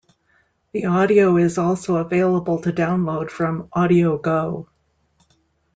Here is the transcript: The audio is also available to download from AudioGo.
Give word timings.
The 0.71 0.85
audio 0.85 1.37
is 1.37 1.59
also 1.59 1.97
available 1.97 2.59
to 2.61 2.73
download 2.73 3.29
from 3.29 3.67
AudioGo. 3.67 4.67